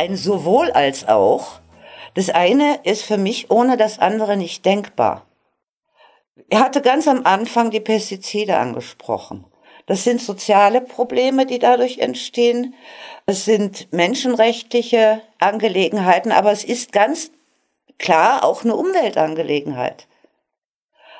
[0.00, 1.60] ein sowohl als auch.
[2.14, 5.26] Das eine ist für mich ohne das andere nicht denkbar.
[6.48, 9.44] Er hatte ganz am Anfang die Pestizide angesprochen.
[9.84, 12.74] Das sind soziale Probleme, die dadurch entstehen.
[13.26, 17.30] Es sind menschenrechtliche Angelegenheiten, aber es ist ganz
[17.98, 20.08] klar auch eine Umweltangelegenheit.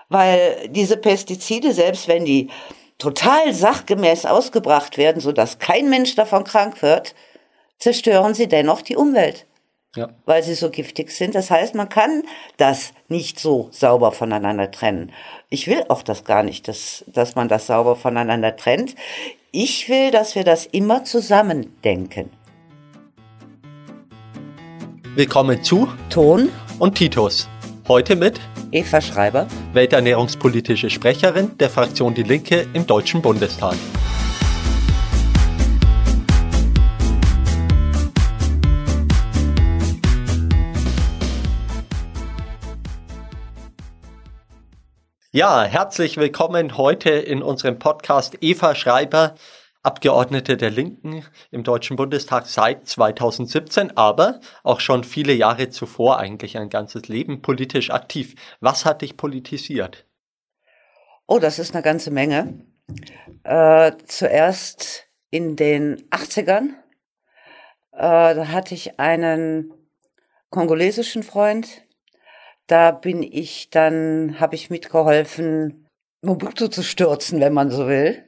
[0.08, 2.48] Weil diese Pestizide, selbst wenn die
[2.96, 7.14] total sachgemäß ausgebracht werden, sodass kein Mensch davon krank wird,
[7.80, 9.46] zerstören sie dennoch die Umwelt.
[9.96, 10.10] Ja.
[10.24, 11.34] Weil sie so giftig sind.
[11.34, 12.22] Das heißt, man kann
[12.58, 15.10] das nicht so sauber voneinander trennen.
[15.48, 18.94] Ich will auch das gar nicht, dass, dass man das sauber voneinander trennt.
[19.50, 22.30] Ich will, dass wir das immer zusammen denken.
[25.16, 27.48] Willkommen zu Ton und Titus.
[27.88, 28.38] Heute mit
[28.70, 33.74] Eva Schreiber, welternährungspolitische Sprecherin der Fraktion Die Linke im Deutschen Bundestag.
[45.32, 49.36] Ja, herzlich willkommen heute in unserem Podcast Eva Schreiber,
[49.80, 56.58] Abgeordnete der Linken im Deutschen Bundestag seit 2017, aber auch schon viele Jahre zuvor eigentlich
[56.58, 58.34] ein ganzes Leben politisch aktiv.
[58.58, 60.04] Was hat dich politisiert?
[61.28, 62.66] Oh, das ist eine ganze Menge.
[63.44, 66.70] Äh, zuerst in den 80ern,
[67.92, 69.72] äh, da hatte ich einen
[70.50, 71.68] kongolesischen Freund,
[72.70, 75.88] da bin ich dann, habe ich mitgeholfen,
[76.22, 78.24] Mobutu zu stürzen, wenn man so will.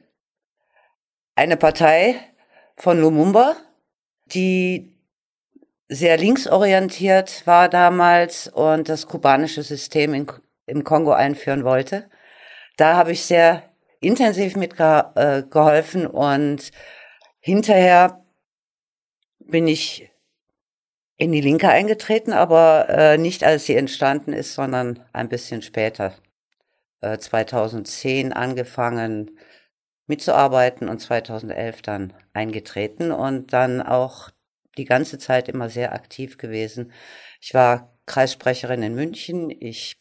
[1.35, 2.15] Eine Partei
[2.75, 3.55] von Lumumba,
[4.25, 4.93] die
[5.87, 10.27] sehr linksorientiert war damals und das kubanische System in,
[10.65, 12.09] im Kongo einführen wollte.
[12.75, 13.63] Da habe ich sehr
[14.01, 16.71] intensiv mitgeholfen und
[17.39, 18.25] hinterher
[19.39, 20.11] bin ich
[21.17, 26.13] in die Linke eingetreten, aber äh, nicht als sie entstanden ist, sondern ein bisschen später.
[27.01, 29.37] Äh, 2010 angefangen
[30.07, 34.29] mitzuarbeiten und 2011 dann eingetreten und dann auch
[34.77, 36.91] die ganze Zeit immer sehr aktiv gewesen.
[37.41, 39.49] Ich war Kreissprecherin in München.
[39.51, 39.97] Ich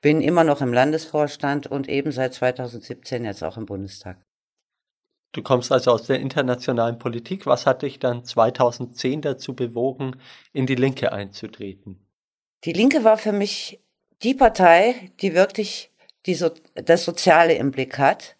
[0.00, 4.18] bin immer noch im Landesvorstand und eben seit 2017 jetzt auch im Bundestag.
[5.32, 7.46] Du kommst also aus der internationalen Politik.
[7.46, 10.16] Was hat dich dann 2010 dazu bewogen,
[10.52, 12.04] in die Linke einzutreten?
[12.64, 13.80] Die Linke war für mich
[14.22, 15.90] die Partei, die wirklich
[16.26, 18.36] die so das Soziale im Blick hat.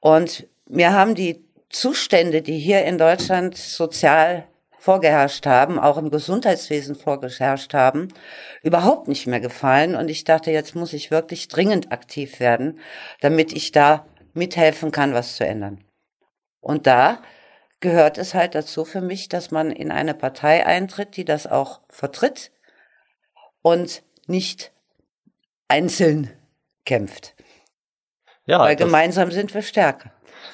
[0.00, 4.46] Und mir haben die Zustände, die hier in Deutschland sozial
[4.76, 8.08] vorgeherrscht haben, auch im Gesundheitswesen vorgeherrscht haben,
[8.62, 9.94] überhaupt nicht mehr gefallen.
[9.94, 12.80] Und ich dachte, jetzt muss ich wirklich dringend aktiv werden,
[13.20, 15.84] damit ich da mithelfen kann, was zu ändern.
[16.60, 17.22] Und da
[17.80, 21.80] gehört es halt dazu für mich, dass man in eine Partei eintritt, die das auch
[21.88, 22.52] vertritt
[23.62, 24.72] und nicht
[25.68, 26.30] einzeln
[26.84, 27.34] kämpft.
[28.46, 30.12] Ja, Weil gemeinsam sind wir stärker.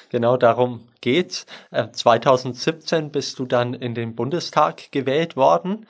[0.09, 1.45] Genau darum geht's.
[1.71, 5.87] 2017 äh, bist du dann in den Bundestag gewählt worden.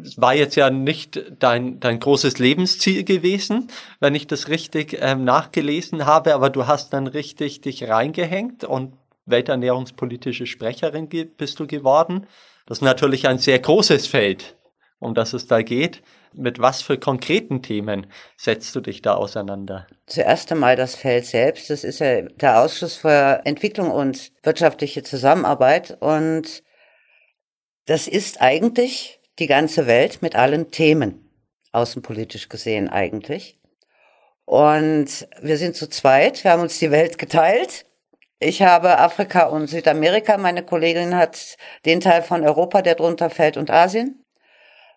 [0.00, 3.68] Es war jetzt ja nicht dein, dein großes Lebensziel gewesen,
[4.00, 8.96] wenn ich das richtig ähm, nachgelesen habe, aber du hast dann richtig dich reingehängt und
[9.26, 12.26] welternährungspolitische Sprecherin bist du geworden.
[12.66, 14.56] Das ist natürlich ein sehr großes Feld,
[15.00, 16.02] um das es da geht.
[16.34, 18.06] Mit was für konkreten Themen
[18.36, 19.86] setzt du dich da auseinander?
[20.06, 21.68] Zuerst einmal das Feld selbst.
[21.68, 25.98] Das ist ja der Ausschuss für Entwicklung und wirtschaftliche Zusammenarbeit.
[26.00, 26.62] Und
[27.86, 31.30] das ist eigentlich die ganze Welt mit allen Themen,
[31.72, 33.58] außenpolitisch gesehen eigentlich.
[34.44, 36.44] Und wir sind zu zweit.
[36.44, 37.84] Wir haben uns die Welt geteilt.
[38.44, 40.36] Ich habe Afrika und Südamerika.
[40.36, 44.24] Meine Kollegin hat den Teil von Europa, der drunter fällt, und Asien.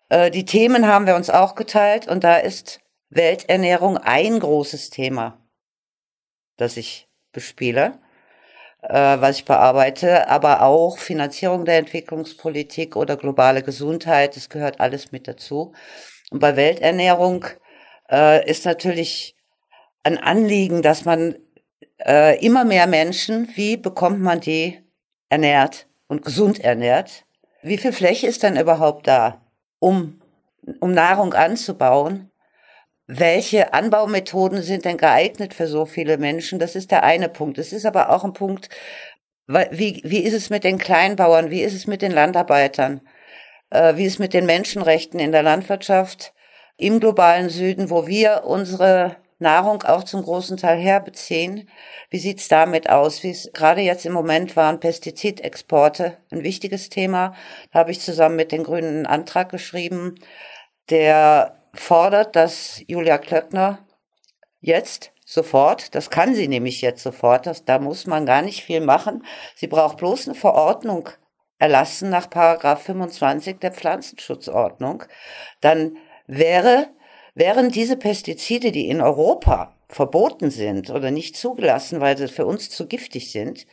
[0.08, 5.38] Äh, die Themen haben wir uns auch geteilt und da ist Welternährung ein großes Thema,
[6.56, 8.00] das ich bespiele,
[8.82, 15.12] äh, was ich bearbeite, aber auch Finanzierung der Entwicklungspolitik oder globale Gesundheit, das gehört alles
[15.12, 15.72] mit dazu.
[16.32, 17.44] Und bei Welternährung
[18.10, 19.36] äh, ist natürlich
[20.02, 21.36] ein Anliegen, dass man
[22.04, 24.78] äh, immer mehr Menschen, wie bekommt man die
[25.28, 27.24] ernährt und gesund ernährt?
[27.62, 29.40] Wie viel Fläche ist denn überhaupt da,
[29.78, 30.20] um,
[30.80, 32.30] um Nahrung anzubauen?
[33.06, 36.58] Welche Anbaumethoden sind denn geeignet für so viele Menschen?
[36.58, 37.58] Das ist der eine Punkt.
[37.58, 38.68] Es ist aber auch ein Punkt,
[39.46, 41.50] wie, wie ist es mit den Kleinbauern?
[41.50, 43.00] Wie ist es mit den Landarbeitern?
[43.70, 46.34] Äh, wie ist es mit den Menschenrechten in der Landwirtschaft
[46.76, 51.68] im globalen Süden, wo wir unsere Nahrung auch zum großen Teil herbeziehen.
[52.10, 53.22] Wie sieht's damit aus?
[53.22, 57.34] Wie es gerade jetzt im Moment waren Pestizidexporte ein wichtiges Thema.
[57.72, 60.14] Da habe ich zusammen mit den Grünen einen Antrag geschrieben,
[60.88, 63.86] der fordert, dass Julia Klöckner
[64.60, 68.80] jetzt sofort, das kann sie nämlich jetzt sofort, das, da muss man gar nicht viel
[68.80, 69.24] machen.
[69.54, 71.10] Sie braucht bloß eine Verordnung
[71.58, 75.04] erlassen nach Paragraph 25 der Pflanzenschutzordnung.
[75.60, 75.96] Dann
[76.26, 76.88] wäre,
[77.36, 82.68] wären diese Pestizide, die in Europa verboten sind oder nicht zugelassen, weil sie für uns
[82.70, 83.68] zu giftig sind,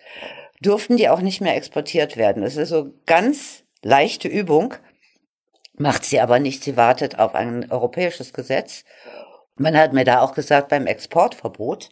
[0.60, 2.44] dürften die auch nicht mehr exportiert werden.
[2.44, 4.76] Das ist so ganz leichte Übung,
[5.74, 6.64] macht sie aber nicht.
[6.64, 8.84] Sie wartet auf ein europäisches Gesetz
[9.56, 11.90] man hat mir da auch gesagt, beim Exportverbot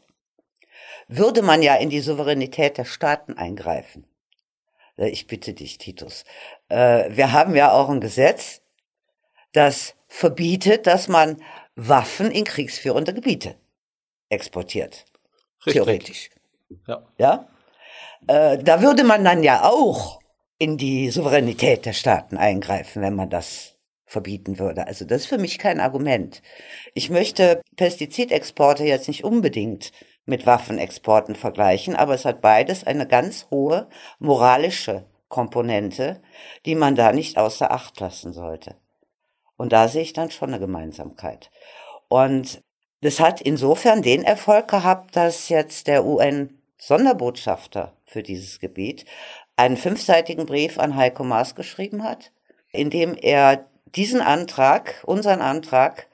[1.08, 4.08] würde man ja in die Souveränität der Staaten eingreifen.
[4.98, 6.26] Ich bitte dich, Titus.
[6.70, 8.62] Äh, wir haben ja auch ein Gesetz,
[9.52, 11.42] das verbietet, dass man
[11.76, 13.56] Waffen in kriegsführende Gebiete
[14.30, 15.06] exportiert.
[15.66, 15.74] Richtig.
[15.74, 16.30] Theoretisch.
[16.88, 17.08] Ja.
[17.18, 17.48] ja?
[18.28, 20.20] Äh, da würde man dann ja auch
[20.58, 23.76] in die Souveränität der Staaten eingreifen, wenn man das
[24.06, 24.88] verbieten würde.
[24.88, 26.42] Also das ist für mich kein Argument.
[26.94, 29.92] Ich möchte Pestizidexporte jetzt nicht unbedingt
[30.26, 33.88] mit Waffenexporten vergleichen, aber es hat beides eine ganz hohe
[34.20, 36.22] moralische Komponente,
[36.66, 38.76] die man da nicht außer Acht lassen sollte.
[39.62, 41.52] Und da sehe ich dann schon eine Gemeinsamkeit.
[42.08, 42.64] Und
[43.02, 49.06] das hat insofern den Erfolg gehabt, dass jetzt der UN-Sonderbotschafter für dieses Gebiet
[49.58, 52.32] einen fünfseitigen Brief an Heiko Maas geschrieben hat,
[52.72, 56.08] in dem er diesen Antrag, unseren Antrag,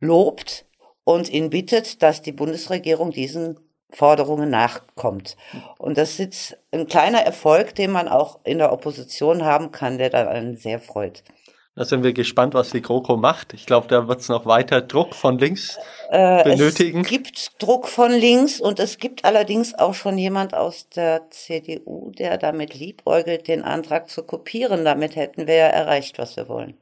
[0.00, 0.66] lobt
[1.04, 3.60] und ihn bittet, dass die Bundesregierung diesen
[3.92, 5.36] Forderungen nachkommt.
[5.78, 10.10] Und das ist ein kleiner Erfolg, den man auch in der Opposition haben kann, der
[10.10, 11.22] dann einen sehr freut.
[11.76, 13.52] Da sind wir gespannt, was die GroKo macht.
[13.52, 15.76] Ich glaube, da wird es noch weiter Druck von links
[16.10, 17.00] äh, benötigen.
[17.00, 22.12] Es gibt Druck von links und es gibt allerdings auch schon jemand aus der CDU,
[22.12, 24.84] der damit liebäugelt, den Antrag zu kopieren.
[24.84, 26.78] Damit hätten wir ja erreicht, was wir wollen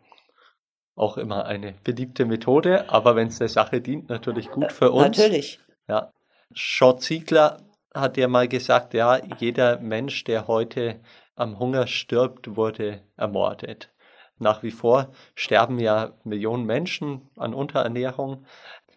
[0.95, 5.19] auch immer eine beliebte Methode, aber wenn es der Sache dient, natürlich gut für uns.
[5.19, 5.59] Natürlich.
[5.89, 6.13] Ja.
[6.55, 7.59] Short Ziegler
[7.95, 11.01] hat ja mal gesagt, ja, jeder Mensch, der heute
[11.35, 13.92] am Hunger stirbt, wurde ermordet.
[14.39, 18.45] Nach wie vor sterben ja Millionen Menschen an Unterernährung.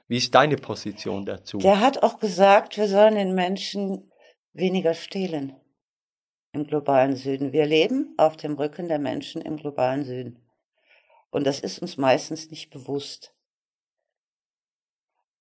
[0.08, 1.58] Wie ist deine Position dazu?
[1.58, 4.12] Der hat auch gesagt, wir sollen den Menschen
[4.54, 5.56] weniger stehlen
[6.52, 7.52] im globalen Süden.
[7.52, 10.40] Wir leben auf dem Rücken der Menschen im globalen Süden.
[11.30, 13.34] Und das ist uns meistens nicht bewusst.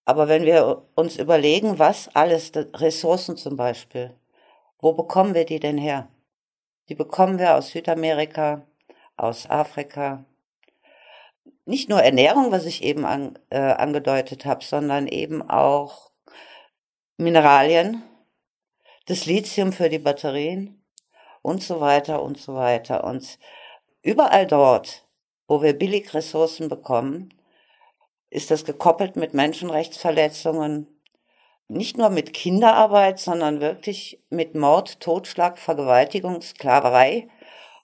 [0.05, 4.15] Aber wenn wir uns überlegen, was alles, Ressourcen zum Beispiel,
[4.79, 6.09] wo bekommen wir die denn her?
[6.89, 8.67] Die bekommen wir aus Südamerika,
[9.17, 10.25] aus Afrika.
[11.67, 16.11] Nicht nur Ernährung, was ich eben an, äh, angedeutet habe, sondern eben auch
[17.17, 18.03] Mineralien,
[19.07, 20.85] das Lithium für die Batterien
[21.43, 23.05] und so weiter und so weiter.
[23.05, 23.39] Und
[24.03, 25.05] überall dort
[25.47, 27.35] wo wir billig Ressourcen bekommen,
[28.31, 30.89] ist das gekoppelt mit Menschenrechtsverletzungen,
[31.69, 37.29] nicht nur mit Kinderarbeit, sondern wirklich mit Mord, Totschlag, Vergewaltigung, Sklaverei,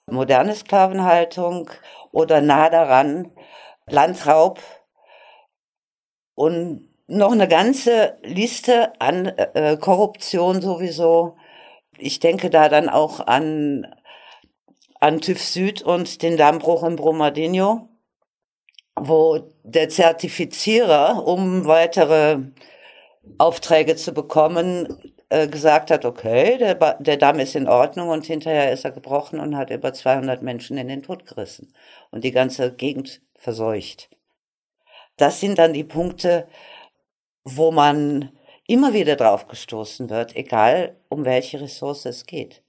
[0.07, 1.69] moderne Sklavenhaltung
[2.11, 3.31] oder nah daran
[3.87, 4.59] Landraub
[6.35, 11.35] und noch eine ganze Liste an äh, Korruption sowieso.
[11.97, 13.85] Ich denke da dann auch an
[15.01, 17.89] an TÜV Süd und den Dammbruch in Brumadinho,
[18.95, 22.37] wo der Zertifizierer, um weitere
[23.39, 28.73] Aufträge zu bekommen, äh, gesagt hat, okay, der, der Damm ist in Ordnung und hinterher
[28.73, 31.73] ist er gebrochen und hat über 200 Menschen in den Tod gerissen
[32.09, 34.09] und die ganze Gegend verseucht.
[35.15, 36.49] Das sind dann die Punkte,
[37.45, 38.33] wo man
[38.67, 42.61] immer wieder drauf gestoßen wird, egal um welche Ressource es geht.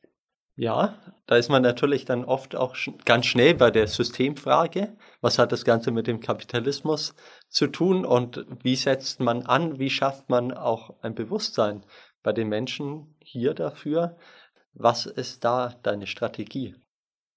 [0.54, 4.97] Ja, da ist man natürlich dann oft auch ganz schnell bei der Systemfrage.
[5.21, 7.16] Was hat das Ganze mit dem Kapitalismus
[7.49, 11.85] zu tun und wie setzt man an, wie schafft man auch ein Bewusstsein
[12.23, 14.17] bei den Menschen hier dafür?
[14.75, 16.75] Was ist da deine Strategie?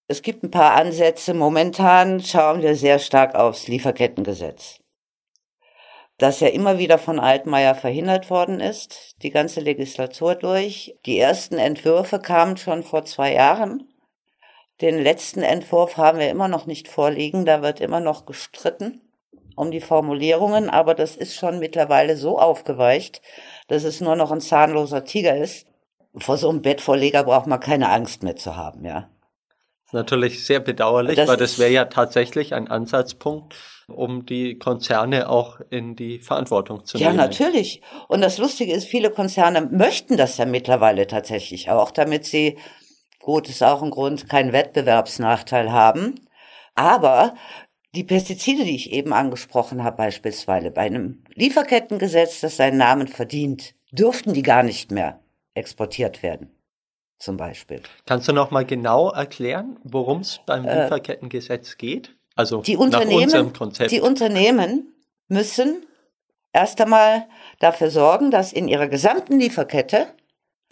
[0.08, 1.34] Es gibt ein paar Ansätze.
[1.34, 4.80] Momentan schauen wir sehr stark aufs Lieferkettengesetz
[6.18, 10.96] das ja immer wieder von Altmaier verhindert worden ist, die ganze Legislatur durch.
[11.06, 13.90] Die ersten Entwürfe kamen schon vor zwei Jahren.
[14.82, 19.02] Den letzten Entwurf haben wir immer noch nicht vorliegen, da wird immer noch gestritten
[19.56, 23.22] um die Formulierungen, aber das ist schon mittlerweile so aufgeweicht,
[23.68, 25.68] dass es nur noch ein zahnloser Tiger ist.
[26.18, 29.10] Vor so einem Bettvorleger braucht man keine Angst mehr zu haben, ja.
[29.92, 33.56] natürlich sehr bedauerlich, das weil das wäre ja tatsächlich ein Ansatzpunkt,
[33.88, 37.20] um die Konzerne auch in die Verantwortung zu ja, nehmen.
[37.20, 37.82] Ja, natürlich.
[38.08, 42.58] Und das Lustige ist, viele Konzerne möchten das ja mittlerweile tatsächlich auch, damit sie,
[43.20, 46.16] gut, ist auch ein Grund, keinen Wettbewerbsnachteil haben.
[46.76, 47.36] Aber
[47.96, 53.74] die Pestizide, die ich eben angesprochen habe, beispielsweise bei einem Lieferkettengesetz, das seinen Namen verdient,
[53.92, 55.20] dürften die gar nicht mehr
[55.54, 56.52] exportiert werden.
[57.18, 57.82] Zum Beispiel.
[58.06, 62.16] Kannst du noch mal genau erklären, worum es beim äh, Lieferkettengesetz geht?
[62.36, 63.54] Also die Unternehmen,
[63.90, 64.94] die Unternehmen
[65.30, 65.86] müssen
[66.52, 67.28] erst einmal
[67.60, 70.08] dafür sorgen, dass in ihrer gesamten Lieferkette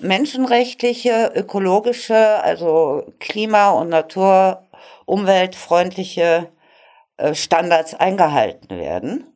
[0.01, 4.63] menschenrechtliche, ökologische, also klima- und natur-,
[5.05, 6.49] umweltfreundliche
[7.33, 9.27] Standards eingehalten werden.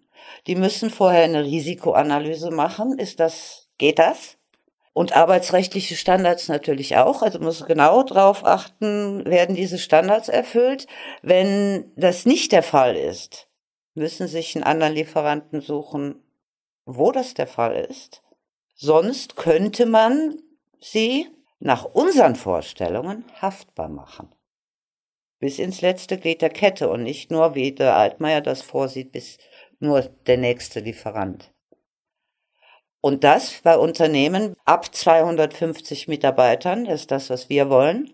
[0.47, 2.97] Die müssen vorher eine Risikoanalyse machen.
[2.99, 4.37] Ist das, geht das?
[4.93, 7.21] Und arbeitsrechtliche Standards natürlich auch.
[7.21, 10.87] Also muss genau darauf achten, werden diese Standards erfüllt.
[11.21, 13.47] Wenn das nicht der Fall ist,
[13.93, 16.23] müssen sich einen anderen Lieferanten suchen,
[16.85, 18.23] wo das der Fall ist.
[18.75, 20.41] Sonst könnte man
[20.79, 21.27] sie
[21.59, 24.29] nach unseren Vorstellungen haftbar machen.
[25.39, 29.37] Bis ins letzte Glied der Kette und nicht nur, wie der Altmaier das vorsieht, bis
[29.79, 31.51] nur der nächste Lieferant.
[33.01, 38.11] Und das bei Unternehmen ab 250 Mitarbeitern ist das, was wir wollen.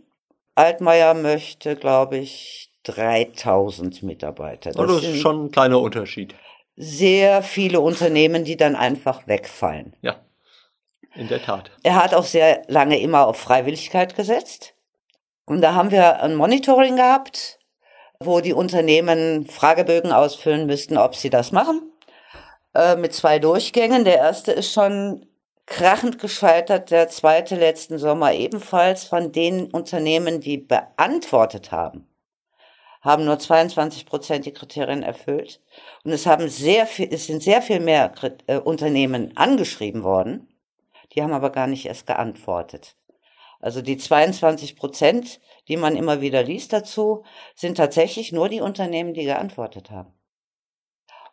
[0.56, 4.72] Altmaier möchte, glaube ich, 3000 Mitarbeiter.
[4.72, 6.36] Das, das ist schon ein kleiner Unterschied.
[6.76, 9.96] Sehr viele Unternehmen, die dann einfach wegfallen.
[10.02, 10.20] Ja,
[11.16, 11.72] in der Tat.
[11.84, 14.74] Er hat auch sehr lange immer auf Freiwilligkeit gesetzt.
[15.46, 17.60] Und da haben wir ein Monitoring gehabt,
[18.20, 21.92] wo die Unternehmen Fragebögen ausfüllen müssten, ob sie das machen.
[22.74, 24.06] Äh, mit zwei Durchgängen.
[24.06, 25.26] Der erste ist schon
[25.66, 29.04] krachend gescheitert, der zweite letzten Sommer ebenfalls.
[29.04, 32.08] Von den Unternehmen, die beantwortet haben,
[33.02, 35.62] haben nur 22 Prozent die Kriterien erfüllt.
[36.04, 38.14] Und es haben sehr viel, es sind sehr viel mehr
[38.48, 40.48] äh, Unternehmen angeschrieben worden.
[41.14, 42.96] Die haben aber gar nicht erst geantwortet.
[43.64, 45.40] Also die 22 Prozent,
[45.70, 47.24] die man immer wieder liest dazu,
[47.56, 50.12] sind tatsächlich nur die Unternehmen, die geantwortet haben.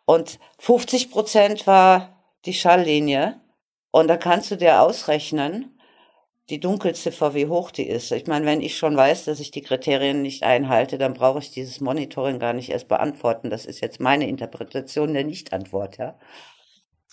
[0.05, 3.41] Und 50 Prozent war die Schalllinie.
[3.91, 5.77] Und da kannst du dir ausrechnen,
[6.49, 8.09] die Dunkelziffer, wie hoch die ist.
[8.13, 11.51] Ich meine, wenn ich schon weiß, dass ich die Kriterien nicht einhalte, dann brauche ich
[11.51, 13.49] dieses Monitoring gar nicht erst beantworten.
[13.49, 16.17] Das ist jetzt meine Interpretation der Nichtantwort, ja.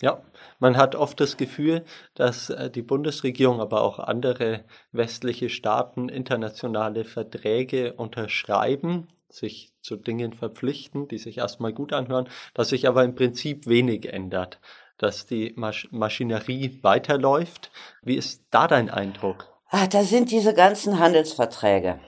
[0.01, 0.21] Ja,
[0.59, 1.83] man hat oft das Gefühl,
[2.15, 10.33] dass äh, die Bundesregierung, aber auch andere westliche Staaten internationale Verträge unterschreiben, sich zu Dingen
[10.33, 14.59] verpflichten, die sich erstmal gut anhören, dass sich aber im Prinzip wenig ändert,
[14.97, 17.69] dass die Masch Maschinerie weiterläuft.
[18.01, 19.53] Wie ist da dein Eindruck?
[19.69, 21.99] Ah, da sind diese ganzen Handelsverträge.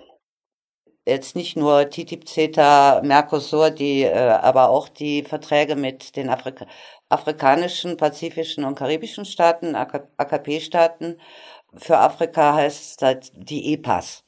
[1.05, 6.65] Jetzt nicht nur TTIP, CETA, Mercosur, die, äh, aber auch die Verträge mit den Afrika
[7.11, 11.19] afrikanischen, pazifischen und karibischen Staaten, AKP-Staaten.
[11.75, 14.23] Für Afrika heißt das die EPAS.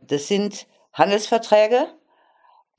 [0.00, 1.86] Das sind Handelsverträge,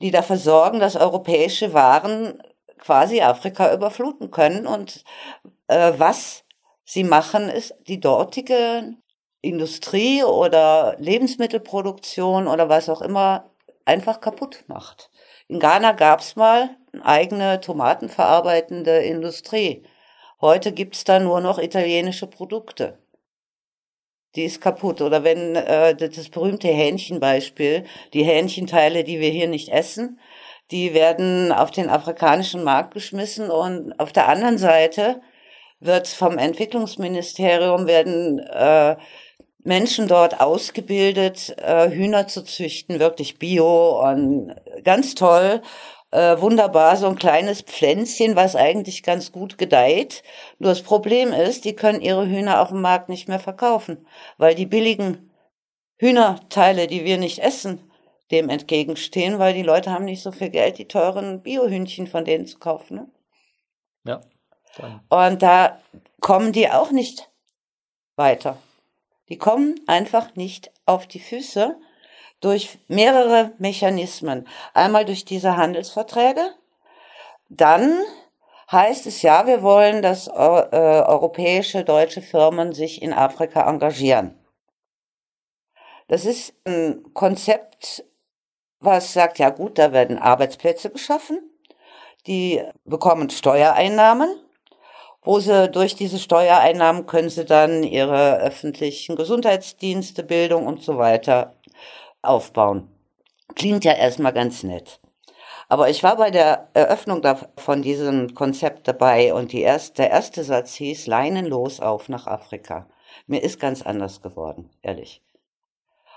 [0.00, 2.42] die dafür sorgen, dass europäische Waren
[2.78, 4.66] quasi Afrika überfluten können.
[4.66, 5.04] Und
[5.68, 6.44] äh, was
[6.84, 8.96] sie machen, ist die dortige
[9.40, 13.50] Industrie oder Lebensmittelproduktion oder was auch immer
[13.84, 15.10] einfach kaputt macht.
[15.52, 19.82] In Ghana gab's mal eine eigene tomatenverarbeitende Industrie.
[20.40, 22.98] Heute gibt's da nur noch italienische Produkte
[24.34, 25.02] die ist kaputt.
[25.02, 30.18] Oder wenn äh, das berühmte Hähnchenbeispiel, die Hähnchenteile, die wir hier nicht essen,
[30.70, 35.20] die werden auf den afrikanischen Markt geschmissen und auf der anderen Seite
[35.80, 38.96] wird vom Entwicklungsministerium werden äh,
[39.64, 45.62] Menschen dort ausgebildet, äh, Hühner zu züchten, wirklich bio und ganz toll
[46.12, 50.22] äh, wunderbar so ein kleines Pflänzchen, was eigentlich ganz gut gedeiht.
[50.58, 54.54] Nur das Problem ist, die können ihre Hühner auf dem Markt nicht mehr verkaufen, weil
[54.54, 55.30] die billigen
[55.96, 57.90] Hühnerteile, die wir nicht essen,
[58.30, 62.46] dem entgegenstehen, weil die Leute haben nicht so viel Geld, die teuren Biohühnchen von denen
[62.46, 62.96] zu kaufen.
[62.96, 63.10] Ne?
[64.04, 64.20] Ja.
[64.76, 65.00] Dann.
[65.08, 65.80] Und da
[66.20, 67.30] kommen die auch nicht
[68.16, 68.58] weiter.
[69.32, 71.80] Die kommen einfach nicht auf die Füße
[72.42, 74.46] durch mehrere Mechanismen.
[74.74, 76.50] Einmal durch diese Handelsverträge,
[77.48, 77.98] dann
[78.70, 84.38] heißt es ja, wir wollen, dass äh, europäische, deutsche Firmen sich in Afrika engagieren.
[86.08, 88.04] Das ist ein Konzept,
[88.80, 91.40] was sagt, ja gut, da werden Arbeitsplätze geschaffen,
[92.26, 94.28] die bekommen Steuereinnahmen,
[95.22, 101.54] wo sie durch diese Steuereinnahmen können sie dann ihre öffentlichen Gesundheitsdienste, Bildung und so weiter
[102.22, 102.88] aufbauen.
[103.54, 105.00] Klingt ja erstmal ganz nett.
[105.68, 107.22] Aber ich war bei der Eröffnung
[107.56, 112.88] von diesem Konzept dabei und erste, der erste Satz hieß, leinenlos auf nach Afrika.
[113.26, 115.22] Mir ist ganz anders geworden, ehrlich.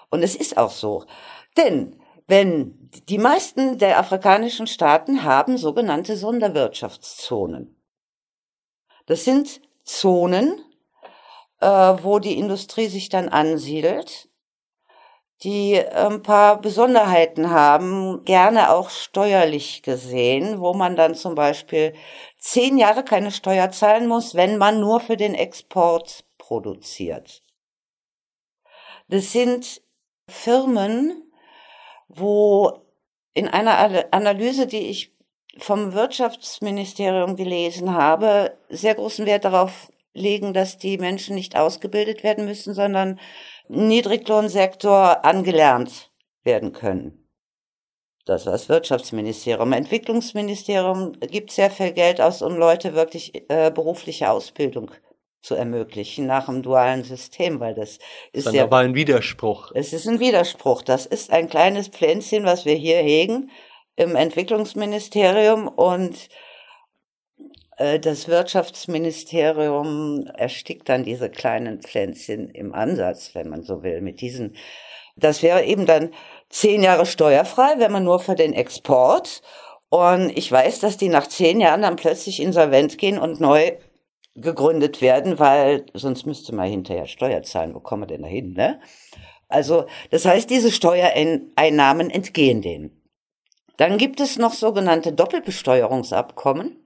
[0.10, 1.06] Und es ist auch so.
[1.58, 7.75] Denn wenn die meisten der afrikanischen Staaten haben sogenannte Sonderwirtschaftszonen.
[9.06, 10.64] Das sind Zonen,
[11.60, 14.30] äh, wo die Industrie sich dann ansiedelt,
[15.44, 21.94] die ein paar Besonderheiten haben, gerne auch steuerlich gesehen, wo man dann zum Beispiel
[22.40, 27.44] zehn Jahre keine Steuer zahlen muss, wenn man nur für den Export produziert.
[29.08, 29.82] Das sind
[30.28, 31.32] Firmen,
[32.08, 32.82] wo
[33.34, 35.15] in einer Analyse, die ich
[35.58, 42.46] vom Wirtschaftsministerium gelesen habe, sehr großen Wert darauf legen, dass die Menschen nicht ausgebildet werden
[42.46, 43.20] müssen, sondern
[43.68, 46.12] Niedriglohnsektor angelernt
[46.44, 47.26] werden können.
[48.26, 49.72] Das war das Wirtschaftsministerium.
[49.72, 54.92] Entwicklungsministerium gibt sehr viel Geld aus, um Leute wirklich äh, berufliche Ausbildung
[55.42, 58.00] zu ermöglichen nach dem dualen System, weil das
[58.34, 59.72] ist ja aber ein Widerspruch.
[59.76, 60.82] Es ist ein Widerspruch.
[60.82, 63.52] Das ist ein kleines Pflänzchen, was wir hier hegen
[63.96, 66.30] im Entwicklungsministerium und
[67.78, 74.22] äh, das Wirtschaftsministerium erstickt dann diese kleinen Pflänzchen im Ansatz, wenn man so will, mit
[74.22, 74.56] diesen.
[75.16, 76.12] Das wäre eben dann
[76.50, 79.42] zehn Jahre steuerfrei, wenn man nur für den Export.
[79.90, 83.78] Und ich weiß, dass die nach zehn Jahren dann plötzlich insolvent gehen und neu
[84.36, 87.74] gegründet werden, weil sonst müsste man hinterher Steuer zahlen.
[87.74, 88.82] Wo kommen wir denn da hin, ne?
[89.48, 93.05] Also, das heißt, diese Steuereinnahmen entgehen denen.
[93.78, 96.78] Dann gibt es noch sogenannte Doppelbesteuerungsabkommen.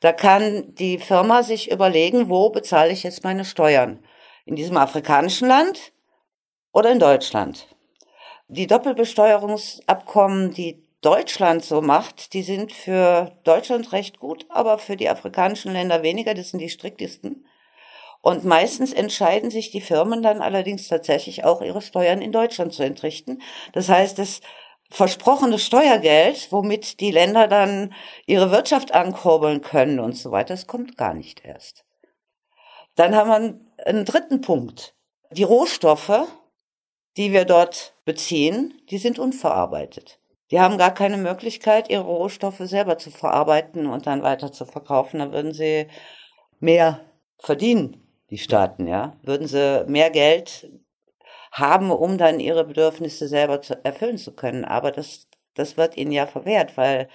[0.00, 4.04] Da kann die Firma sich überlegen, wo bezahle ich jetzt meine Steuern?
[4.44, 5.92] In diesem afrikanischen Land
[6.72, 7.68] oder in Deutschland?
[8.48, 15.08] Die Doppelbesteuerungsabkommen, die Deutschland so macht, die sind für Deutschland recht gut, aber für die
[15.08, 16.34] afrikanischen Länder weniger.
[16.34, 17.44] Das sind die striktesten.
[18.20, 22.84] Und meistens entscheiden sich die Firmen dann allerdings tatsächlich auch ihre Steuern in Deutschland zu
[22.84, 23.42] entrichten.
[23.72, 24.40] Das heißt, das
[24.92, 27.94] versprochene Steuergeld, womit die Länder dann
[28.26, 31.86] ihre Wirtschaft ankurbeln können und so weiter, das kommt gar nicht erst.
[32.94, 34.94] Dann haben wir einen dritten Punkt.
[35.30, 36.28] Die Rohstoffe,
[37.16, 40.20] die wir dort beziehen, die sind unverarbeitet.
[40.50, 45.20] Die haben gar keine Möglichkeit, ihre Rohstoffe selber zu verarbeiten und dann weiter zu verkaufen.
[45.20, 45.86] Da würden sie
[46.60, 47.00] mehr
[47.38, 49.16] verdienen, die Staaten, ja.
[49.22, 50.68] Würden sie mehr Geld
[51.52, 54.64] haben, um dann ihre Bedürfnisse selber zu, erfüllen zu können.
[54.64, 57.08] Aber das, das wird ihnen ja verwehrt, weil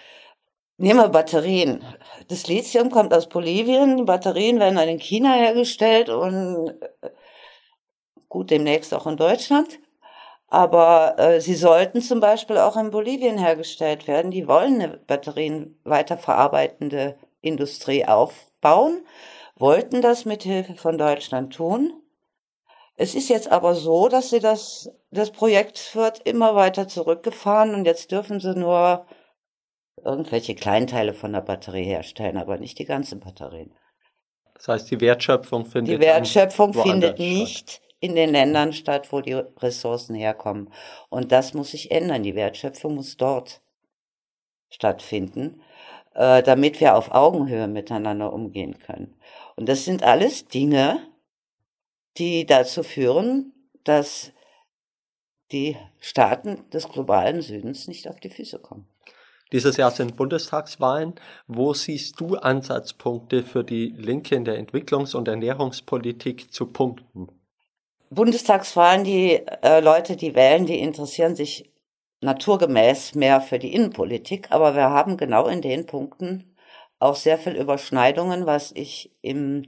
[0.79, 1.83] Nehmen wir Batterien.
[2.27, 6.69] Das Lithium kommt aus Bolivien, Batterien werden dann in China hergestellt und
[7.01, 7.09] äh,
[8.29, 9.79] gut, demnächst auch in Deutschland.
[10.49, 14.31] Aber äh, sie sollten zum Beispiel auch in Bolivien hergestellt werden.
[14.31, 19.03] Die wollen eine Batterien weiterverarbeitende Industrie aufbauen,
[19.55, 21.91] wollten das mit Hilfe von Deutschland tun.
[22.97, 27.85] Es ist jetzt aber so, dass sie das, das Projekt wird immer weiter zurückgefahren und
[27.85, 29.05] jetzt dürfen sie nur
[30.03, 33.71] irgendwelche Kleinteile von der Batterie herstellen, aber nicht die ganzen Batterien.
[34.55, 37.81] Das heißt, die Wertschöpfung findet Die Wertschöpfung findet nicht statt.
[37.99, 40.73] in den Ländern statt, wo die Ressourcen herkommen.
[41.09, 42.23] Und das muss sich ändern.
[42.23, 43.61] Die Wertschöpfung muss dort
[44.69, 45.61] stattfinden,
[46.15, 49.15] äh, damit wir auf Augenhöhe miteinander umgehen können.
[49.55, 50.99] Und das sind alles Dinge,
[52.17, 53.53] die dazu führen,
[53.83, 54.31] dass
[55.51, 58.87] die Staaten des globalen Südens nicht auf die Füße kommen.
[59.53, 61.15] Dieses Jahr sind Bundestagswahlen.
[61.47, 67.29] Wo siehst du Ansatzpunkte für die Linke in der Entwicklungs- und Ernährungspolitik zu punkten?
[68.09, 71.71] Bundestagswahlen, die äh, Leute, die wählen, die interessieren sich
[72.21, 76.55] naturgemäß mehr für die Innenpolitik, aber wir haben genau in den Punkten
[76.99, 79.65] auch sehr viel Überschneidungen, was ich im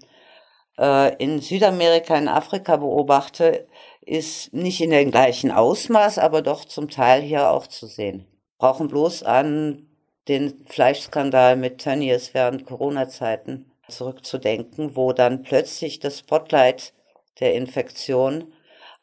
[0.80, 3.68] äh, in Südamerika, in Afrika beobachte,
[4.02, 8.26] ist nicht in dem gleichen Ausmaß, aber doch zum Teil hier auch zu sehen.
[8.58, 9.88] Brauchen bloß an
[10.28, 16.94] den Fleischskandal mit Tönnies während Corona-Zeiten zurückzudenken, wo dann plötzlich das Spotlight
[17.40, 18.54] der Infektion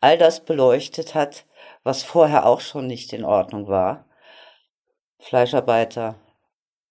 [0.01, 1.45] all das beleuchtet hat,
[1.83, 4.07] was vorher auch schon nicht in Ordnung war.
[5.19, 6.17] Fleischarbeiter,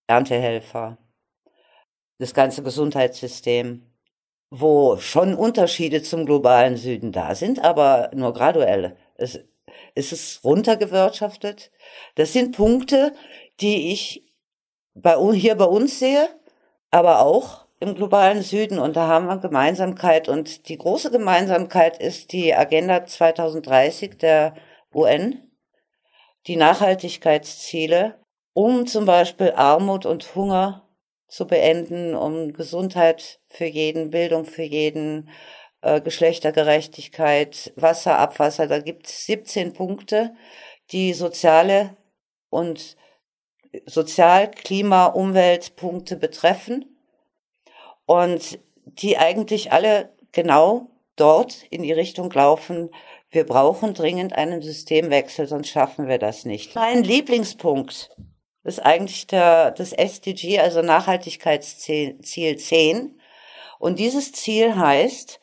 [0.06, 0.98] Erntehelfer,
[2.18, 3.82] das ganze Gesundheitssystem,
[4.50, 8.96] wo schon Unterschiede zum globalen Süden da sind, aber nur graduell.
[9.16, 9.40] Es,
[9.94, 11.70] es ist runtergewirtschaftet.
[12.14, 13.12] Das sind Punkte,
[13.60, 14.24] die ich
[14.94, 16.28] bei, hier bei uns sehe,
[16.90, 18.78] aber auch im globalen Süden.
[18.78, 20.28] Und da haben wir Gemeinsamkeit.
[20.28, 24.54] Und die große Gemeinsamkeit ist die Agenda 2030 der
[24.94, 25.50] UN,
[26.46, 28.18] die Nachhaltigkeitsziele,
[28.54, 30.85] um zum Beispiel Armut und Hunger
[31.28, 35.28] zu beenden, um Gesundheit für jeden, Bildung für jeden,
[35.82, 38.66] äh, Geschlechtergerechtigkeit, Wasser, Abwasser.
[38.66, 40.34] Da gibt es 17 Punkte,
[40.92, 41.96] die soziale
[42.50, 42.96] und
[43.84, 46.96] Sozial-, Klima-, Umweltpunkte betreffen
[48.06, 52.90] und die eigentlich alle genau dort in die Richtung laufen,
[53.30, 56.74] wir brauchen dringend einen Systemwechsel, sonst schaffen wir das nicht.
[56.74, 58.16] Mein Lieblingspunkt
[58.66, 63.20] ist eigentlich der, das SDG, also Nachhaltigkeitsziel 10.
[63.78, 65.40] Und dieses Ziel heißt,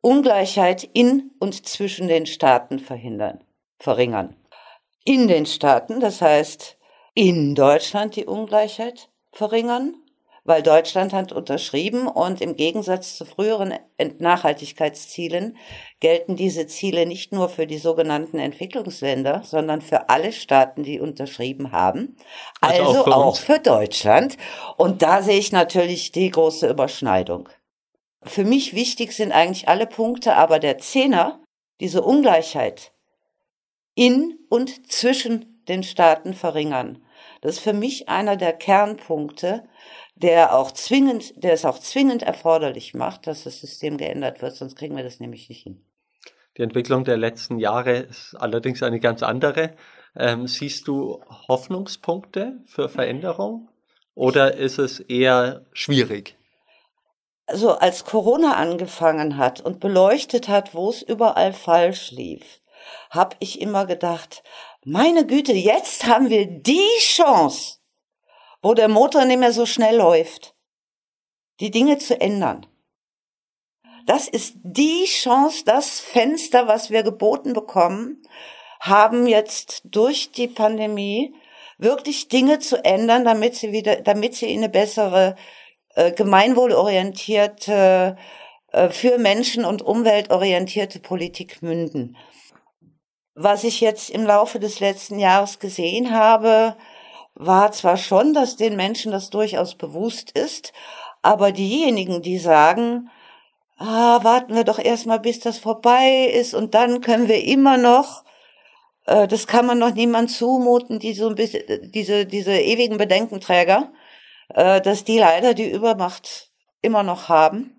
[0.00, 3.44] Ungleichheit in und zwischen den Staaten verhindern,
[3.78, 4.36] verringern.
[5.04, 6.78] In den Staaten, das heißt
[7.14, 9.96] in Deutschland die Ungleichheit verringern
[10.48, 13.74] weil Deutschland hat unterschrieben und im Gegensatz zu früheren
[14.18, 15.58] Nachhaltigkeitszielen
[16.00, 21.70] gelten diese Ziele nicht nur für die sogenannten Entwicklungsländer, sondern für alle Staaten, die unterschrieben
[21.70, 22.16] haben,
[22.62, 24.38] also, also auch, für, auch für Deutschland.
[24.78, 27.50] Und da sehe ich natürlich die große Überschneidung.
[28.22, 31.40] Für mich wichtig sind eigentlich alle Punkte, aber der Zehner,
[31.80, 32.92] diese Ungleichheit
[33.94, 37.04] in und zwischen den Staaten verringern.
[37.40, 39.68] Das ist für mich einer der Kernpunkte,
[40.22, 44.76] der auch zwingend, der es auch zwingend erforderlich macht, dass das System geändert wird, sonst
[44.76, 45.84] kriegen wir das nämlich nicht hin.
[46.56, 49.74] Die Entwicklung der letzten Jahre ist allerdings eine ganz andere.
[50.16, 53.68] Ähm, siehst du Hoffnungspunkte für Veränderung
[54.14, 56.36] oder ist es eher schwierig?
[57.46, 62.60] Also als Corona angefangen hat und beleuchtet hat, wo es überall falsch lief,
[63.10, 64.42] habe ich immer gedacht,
[64.84, 67.77] meine Güte, jetzt haben wir die Chance,
[68.62, 70.54] wo der Motor nicht mehr so schnell läuft,
[71.60, 72.66] die Dinge zu ändern.
[74.06, 78.22] Das ist die Chance, das Fenster, was wir geboten bekommen,
[78.80, 81.34] haben jetzt durch die Pandemie
[81.78, 85.36] wirklich Dinge zu ändern, damit sie wieder, damit sie in eine bessere,
[85.94, 88.16] äh, gemeinwohlorientierte,
[88.72, 92.16] äh, für Menschen und umweltorientierte Politik münden.
[93.34, 96.76] Was ich jetzt im Laufe des letzten Jahres gesehen habe,
[97.38, 100.72] war zwar schon, dass den Menschen das durchaus bewusst ist,
[101.22, 103.10] aber diejenigen, die sagen,
[103.78, 108.24] ah, warten wir doch erstmal, bis das vorbei ist und dann können wir immer noch,
[109.06, 113.92] äh, das kann man noch niemand zumuten, die so ein bisschen, diese, diese ewigen Bedenkenträger,
[114.48, 116.50] äh, dass die leider die Übermacht
[116.82, 117.74] immer noch haben.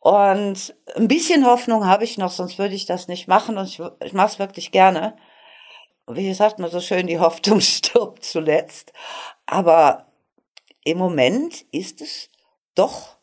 [0.00, 3.80] Und ein bisschen Hoffnung habe ich noch, sonst würde ich das nicht machen und ich,
[4.04, 5.16] ich mache es wirklich gerne
[6.16, 8.92] wie sagt man so schön, die Hoffnung stirbt zuletzt.
[9.46, 10.06] Aber
[10.84, 12.30] im Moment ist es
[12.74, 13.16] doch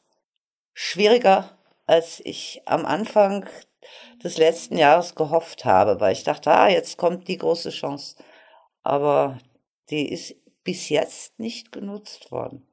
[0.73, 3.47] schwieriger, als ich am Anfang
[4.23, 8.15] des letzten Jahres gehofft habe, weil ich dachte, ah, jetzt kommt die große Chance.
[8.83, 9.37] Aber
[9.89, 12.67] die ist bis jetzt nicht genutzt worden.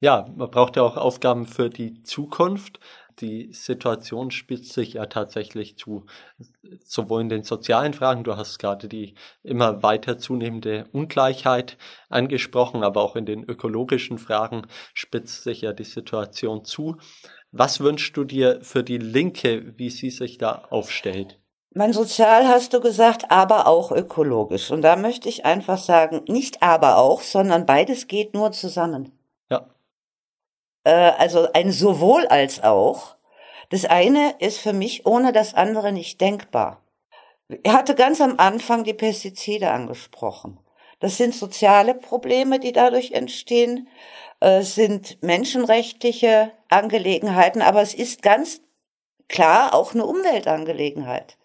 [0.00, 2.78] Ja, man braucht ja auch Aufgaben für die Zukunft
[3.20, 6.06] die Situation spitzt sich ja tatsächlich zu,
[6.84, 11.76] sowohl in den sozialen Fragen, du hast gerade die immer weiter zunehmende Ungleichheit
[12.08, 14.62] angesprochen, aber auch in den ökologischen Fragen
[14.94, 16.96] spitzt sich ja die Situation zu.
[17.50, 21.38] Was wünschst du dir für die Linke, wie sie sich da aufstellt?
[21.74, 24.70] Mein Sozial hast du gesagt, aber auch ökologisch.
[24.70, 29.17] Und da möchte ich einfach sagen, nicht aber auch, sondern beides geht nur zusammen.
[30.84, 33.16] Äh, also ein sowohl als auch.
[33.70, 36.82] Das eine ist für mich ohne das andere nicht denkbar.
[37.62, 40.58] Er hatte ganz am Anfang die Pestizide angesprochen.
[41.00, 43.88] Das sind soziale Probleme, die dadurch entstehen,
[44.40, 48.60] es sind menschenrechtliche Angelegenheiten, aber es ist ganz
[49.28, 51.36] klar auch eine Umweltangelegenheit.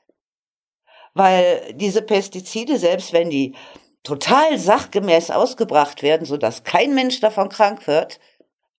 [1.14, 3.56] Weil diese Pestizide, selbst wenn die
[4.04, 8.20] total sachgemäß ausgebracht werden, so dass kein Mensch davon krank wird,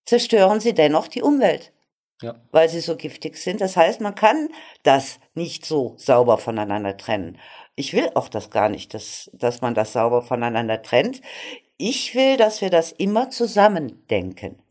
[0.04, 1.72] zerstören sie dennoch die Umwelt.
[2.22, 2.36] Ja.
[2.52, 3.60] Weil sie so giftig sind.
[3.60, 4.48] Das heißt, man kann
[4.82, 7.38] das nicht so sauber voneinander trennen.
[7.76, 11.20] Ich will auch das gar nicht, dass, dass man das sauber voneinander trennt.
[11.76, 14.62] Ich will, dass wir das immer zusammen denken.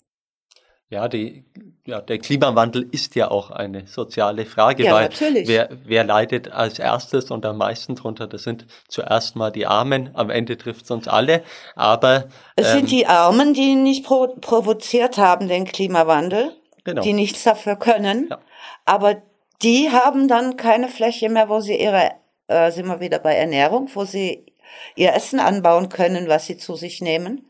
[0.89, 1.43] Ja, die,
[1.86, 5.48] ja, der Klimawandel ist ja auch eine soziale Frage, ja, weil natürlich.
[5.50, 8.26] Wer, wer leidet als erstes und am meisten drunter?
[8.26, 11.43] Das sind zuerst mal die Armen, am Ende trifft es uns alle,
[11.76, 12.30] aber...
[12.56, 17.02] Es ähm, sind die Armen, die nicht pro provoziert haben, den Klimawandel, genau.
[17.02, 18.39] die nichts dafür können, ja.
[18.86, 19.22] aber
[19.62, 22.12] die haben dann keine Fläche mehr, wo sie ihre,
[22.48, 24.46] äh, sind wir wieder bei Ernährung, wo sie
[24.96, 27.46] ihr Essen anbauen können, was sie zu sich nehmen.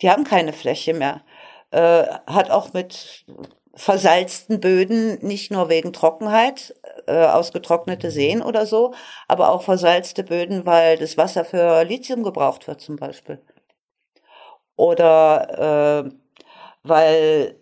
[0.00, 1.22] Die haben keine Fläche mehr
[1.74, 3.24] äh, hat auch mit
[3.74, 6.72] versalzten Böden nicht nur wegen Trockenheit,
[7.08, 8.94] äh, ausgetrocknete Seen oder so,
[9.26, 13.42] aber auch versalzte Böden, weil das Wasser für Lithium gebraucht wird zum Beispiel.
[14.76, 16.10] Oder äh,
[16.84, 17.58] weil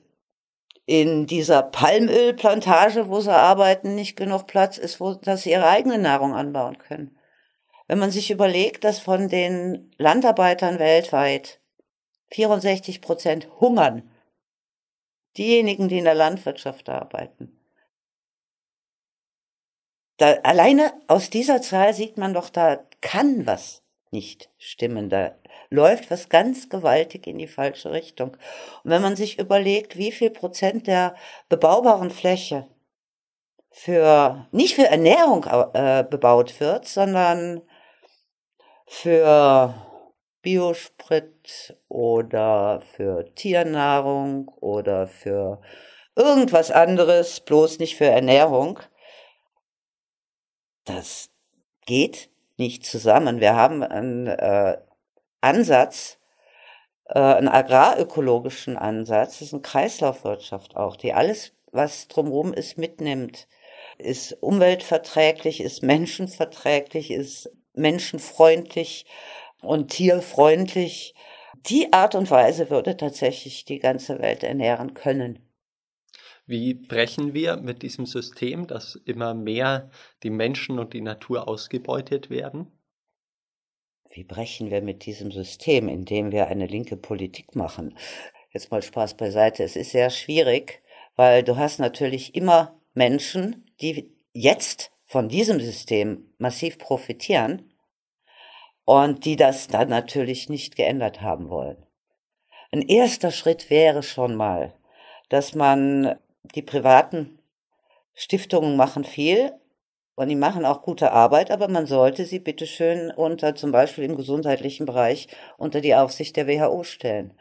[0.84, 5.96] in dieser Palmölplantage, wo sie arbeiten, nicht genug Platz ist, wo, dass sie ihre eigene
[5.96, 7.16] Nahrung anbauen können.
[7.88, 11.61] Wenn man sich überlegt, dass von den Landarbeitern weltweit
[12.32, 14.10] 64 Prozent hungern,
[15.36, 17.58] diejenigen, die in der Landwirtschaft arbeiten.
[20.16, 25.08] Da, alleine aus dieser Zahl sieht man doch, da kann was nicht stimmen.
[25.08, 25.34] Da
[25.70, 28.36] läuft was ganz gewaltig in die falsche Richtung.
[28.84, 31.16] Und wenn man sich überlegt, wie viel Prozent der
[31.48, 32.68] bebaubaren Fläche
[33.70, 37.62] für, nicht für Ernährung äh, bebaut wird, sondern
[38.86, 39.74] für
[40.42, 45.60] Biosprit oder für Tiernahrung oder für
[46.16, 48.80] irgendwas anderes, bloß nicht für Ernährung.
[50.84, 51.30] Das
[51.86, 53.40] geht nicht zusammen.
[53.40, 54.78] Wir haben einen äh,
[55.40, 56.18] Ansatz,
[57.06, 63.48] äh, einen agrarökologischen Ansatz, das ist eine Kreislaufwirtschaft auch, die alles, was drumherum ist, mitnimmt.
[63.98, 69.06] Ist umweltverträglich, ist menschenverträglich, ist menschenfreundlich
[69.62, 71.14] und tierfreundlich.
[71.66, 75.38] Die Art und Weise würde tatsächlich die ganze Welt ernähren können.
[76.44, 79.90] Wie brechen wir mit diesem System, dass immer mehr
[80.24, 82.66] die Menschen und die Natur ausgebeutet werden?
[84.10, 87.96] Wie brechen wir mit diesem System, indem wir eine linke Politik machen?
[88.50, 89.62] Jetzt mal Spaß beiseite.
[89.62, 90.82] Es ist sehr schwierig,
[91.16, 97.71] weil du hast natürlich immer Menschen, die jetzt von diesem System massiv profitieren
[98.84, 101.86] und die das dann natürlich nicht geändert haben wollen.
[102.72, 104.72] Ein erster Schritt wäre schon mal,
[105.28, 106.18] dass man
[106.54, 107.38] die privaten
[108.14, 109.52] Stiftungen machen viel
[110.14, 114.16] und die machen auch gute Arbeit, aber man sollte sie bitteschön unter zum Beispiel im
[114.16, 117.38] gesundheitlichen Bereich unter die Aufsicht der WHO stellen.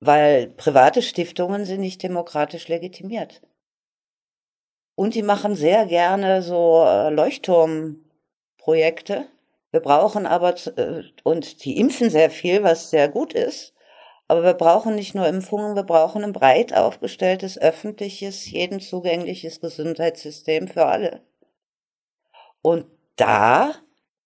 [0.00, 3.42] Weil private Stiftungen sind nicht demokratisch legitimiert.
[4.96, 7.10] Und die machen sehr gerne so äh,
[8.64, 9.26] Leuchtturmprojekte.
[9.70, 13.74] Wir brauchen aber, äh, und die impfen sehr viel, was sehr gut ist.
[14.28, 20.68] Aber wir brauchen nicht nur Impfungen, wir brauchen ein breit aufgestelltes, öffentliches, jedem zugängliches Gesundheitssystem
[20.68, 21.20] für alle.
[22.62, 23.74] Und da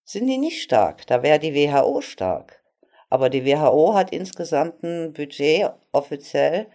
[0.04, 1.06] sind die nicht stark.
[1.08, 2.62] Da wäre die WHO stark.
[3.10, 6.68] Aber die WHO hat insgesamt ein Budget offiziell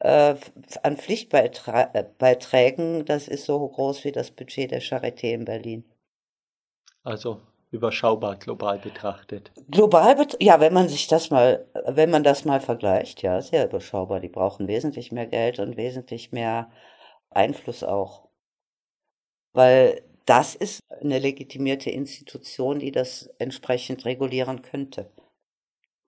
[0.00, 0.34] äh,
[0.82, 5.84] an Pflichtbeiträgen, das ist so groß wie das Budget der Charité in Berlin.
[7.02, 9.52] Also überschaubar global betrachtet.
[9.70, 13.66] Global, bet ja, wenn man sich das mal, wenn man das mal vergleicht, ja, sehr
[13.66, 14.20] überschaubar.
[14.20, 16.70] Die brauchen wesentlich mehr Geld und wesentlich mehr
[17.30, 18.28] Einfluss auch.
[19.52, 25.10] Weil das ist eine legitimierte Institution, die das entsprechend regulieren könnte.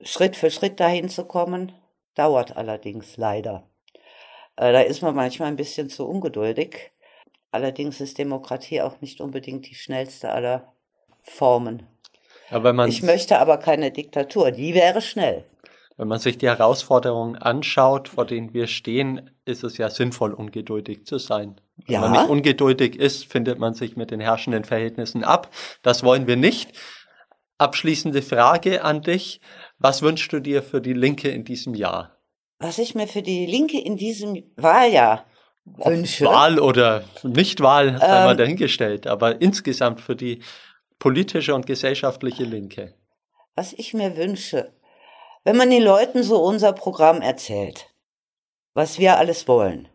[0.03, 1.73] Schritt für Schritt dahin zu kommen,
[2.15, 3.69] dauert allerdings leider.
[4.57, 6.91] Äh, da ist man manchmal ein bisschen zu ungeduldig.
[7.51, 10.73] Allerdings ist Demokratie auch nicht unbedingt die schnellste aller
[11.23, 11.87] Formen.
[12.51, 15.45] Ja, ich möchte aber keine Diktatur, die wäre schnell.
[15.97, 21.05] Wenn man sich die Herausforderungen anschaut, vor denen wir stehen, ist es ja sinnvoll, ungeduldig
[21.05, 21.61] zu sein.
[21.77, 22.01] Wenn ja.
[22.01, 25.51] man nicht ungeduldig ist, findet man sich mit den herrschenden Verhältnissen ab.
[25.83, 26.73] Das wollen wir nicht.
[27.59, 29.43] Abschließende Frage an dich.
[29.79, 32.17] Was wünschst du dir für die Linke in diesem Jahr?
[32.59, 35.27] Was ich mir für die Linke in diesem Wahljahr
[35.65, 36.25] wünsche.
[36.25, 40.43] Wahl oder Nichtwahl, sei ähm, mal dahingestellt, aber insgesamt für die
[41.01, 42.95] politische und gesellschaftliche Linke?
[43.57, 44.73] Was ich mir wünsche,
[45.43, 47.89] wenn man den Leuten so unser Programm erzählt,
[48.75, 49.89] was wir alles wollen,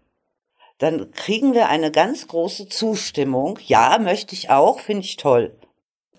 [0.80, 3.58] dann kriegen wir eine ganz große Zustimmung.
[3.66, 5.56] Ja, möchte ich auch, finde ich toll.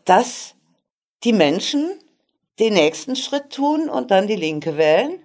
[0.07, 0.55] Dass
[1.25, 1.91] die Menschen
[2.59, 5.19] den nächsten Schritt tun und dann die Linke wählen,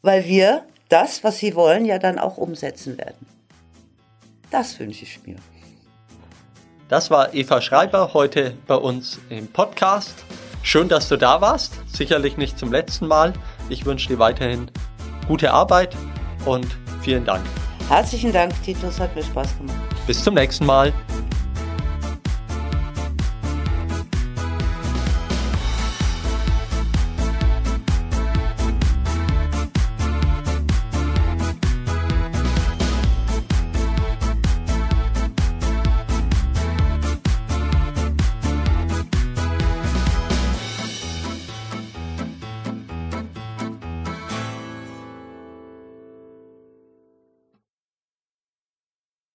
[0.00, 3.26] weil wir das, was sie wollen, ja dann auch umsetzen werden.
[4.50, 5.36] Das wünsche ich mir.
[6.88, 10.24] Das war Eva Schreiber heute bei uns im Podcast.
[10.62, 11.74] Schön, dass du da warst.
[11.86, 13.32] Sicherlich nicht zum letzten Mal.
[13.68, 14.70] Ich wünsche dir weiterhin
[15.26, 15.96] gute Arbeit
[16.44, 16.66] und
[17.02, 17.44] vielen Dank.
[17.88, 19.00] Herzlichen Dank, Titus.
[19.00, 19.76] Hat mir Spaß gemacht.
[20.06, 20.92] Bis zum nächsten Mal.